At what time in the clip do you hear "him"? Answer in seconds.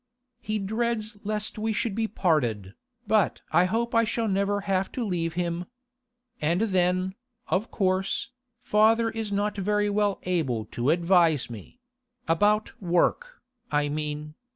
5.33-5.65